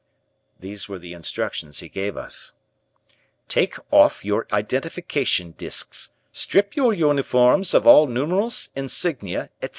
These 0.59 0.89
were 0.89 0.97
the 0.97 1.13
instructions 1.13 1.81
he 1.81 1.87
gave 1.87 2.17
us: 2.17 2.53
"Take 3.47 3.75
off 3.93 4.25
your 4.25 4.47
identification 4.51 5.51
disks, 5.51 6.09
strip 6.31 6.75
your 6.75 6.91
uniforms 6.91 7.75
of 7.75 7.85
all 7.85 8.07
numerals, 8.07 8.69
insignia, 8.75 9.51
etc. 9.61 9.69